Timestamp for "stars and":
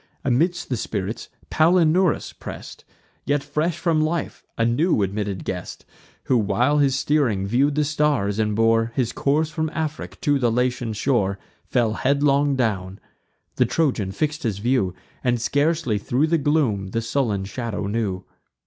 7.85-8.55